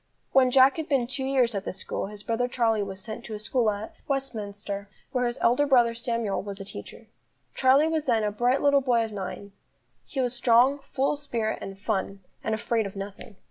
When 0.31 0.49
Jack 0.49 0.77
had 0.77 0.89
been 0.89 1.05
two 1.05 1.25
years 1.25 1.53
at 1.53 1.63
this 1.63 1.77
school, 1.77 2.07
his 2.07 2.23
brother 2.23 2.47
Charlie 2.47 2.81
was 2.81 2.99
sent 2.99 3.23
to 3.25 3.35
a 3.35 3.39
school 3.39 3.69
at 3.69 3.93
Westminster, 4.07 4.89
where 5.11 5.27
his 5.27 5.37
elder 5.41 5.67
brother 5.67 5.93
Samuel 5.93 6.41
was 6.41 6.59
a 6.59 6.65
teacher. 6.65 7.05
Charlie 7.53 7.87
was 7.87 8.07
then 8.07 8.23
a 8.23 8.31
bright 8.31 8.63
little 8.63 8.81
boy 8.81 9.05
of 9.05 9.11
nine; 9.11 9.51
he 10.07 10.19
was 10.19 10.33
strong, 10.33 10.79
full 10.89 11.13
of 11.13 11.19
spirit 11.19 11.59
and 11.61 11.77
fun, 11.77 12.21
and 12.43 12.55
afraid 12.55 12.87
of 12.87 12.95
nothing. 12.95 13.35